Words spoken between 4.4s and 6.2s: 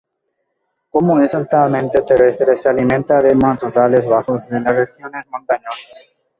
de las regiones montañosas.